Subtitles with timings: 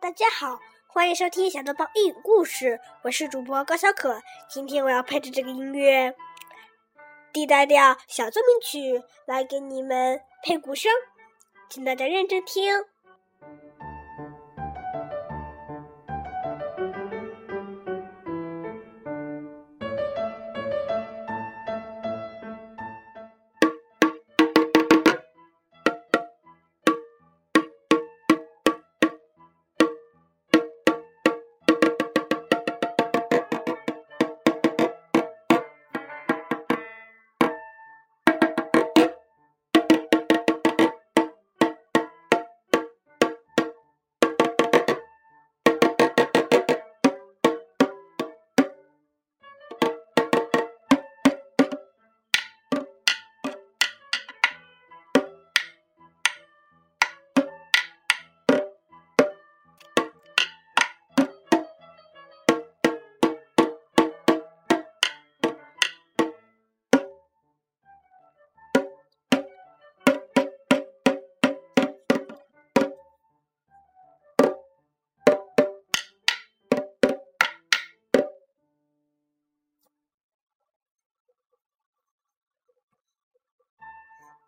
[0.00, 4.20] 大家好，欢迎收听小豆包英语故事，我是主播高小可。
[4.48, 6.10] 今天我要配着这个音乐
[7.32, 10.92] 《D 大调小奏鸣曲》来给你们配鼓声，
[11.70, 12.84] 请大家认真听。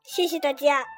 [0.08, 0.97] 谢谢大家。